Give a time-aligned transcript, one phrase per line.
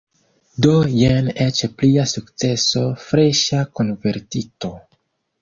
[0.65, 4.75] Do jen eĉ plia sukceso– freŝa konvertito!